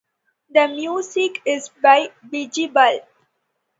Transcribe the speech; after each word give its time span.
The 0.49 0.67
music 0.67 1.43
is 1.45 1.69
by 1.79 2.11
Bijibal. 2.25 3.01